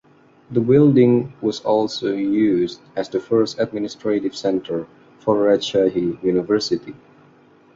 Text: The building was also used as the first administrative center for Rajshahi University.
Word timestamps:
The 0.49 0.59
building 0.61 1.31
was 1.41 1.59
also 1.59 2.11
used 2.15 2.81
as 2.95 3.07
the 3.07 3.19
first 3.19 3.59
administrative 3.59 4.35
center 4.35 4.87
for 5.19 5.35
Rajshahi 5.35 6.23
University. 6.23 6.95